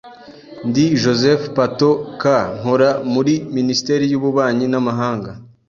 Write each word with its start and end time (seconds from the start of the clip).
Ndi 0.67 0.85
Josef 1.01 1.41
Pato 1.55 1.91
čka 2.13 2.37
nkora 2.57 2.89
muri 3.13 3.33
Minisiteri 3.55 4.05
y'Ububanyi 4.11 4.65
n'Amahanga. 4.69 5.31